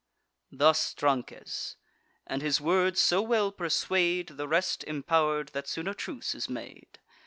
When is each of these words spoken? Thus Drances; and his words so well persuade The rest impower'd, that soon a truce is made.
Thus 0.51 0.95
Drances; 0.95 1.75
and 2.25 2.41
his 2.41 2.59
words 2.59 2.99
so 2.99 3.21
well 3.21 3.51
persuade 3.51 4.29
The 4.29 4.47
rest 4.47 4.83
impower'd, 4.87 5.49
that 5.49 5.67
soon 5.67 5.87
a 5.87 5.93
truce 5.93 6.33
is 6.33 6.49
made. 6.49 6.97